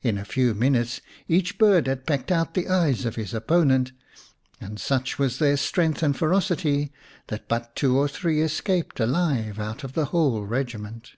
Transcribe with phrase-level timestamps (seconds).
[0.00, 3.90] In a few minutes each bird had pecked out the eyes of his opponent,
[4.60, 6.92] and such was their strength and ferocity
[7.26, 11.14] that but two or three escaped alive out of the whole regiment.